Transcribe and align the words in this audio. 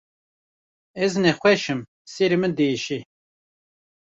Ez 1.03 1.13
nexweş 1.23 1.63
im, 1.73 1.81
serê 2.13 2.37
min 2.41 2.51
diêşe. 2.57 2.99